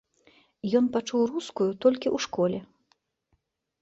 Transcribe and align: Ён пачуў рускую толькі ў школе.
Ён 0.79 0.85
пачуў 0.95 1.21
рускую 1.33 1.69
толькі 1.85 2.07
ў 2.15 2.27
школе. 2.27 2.59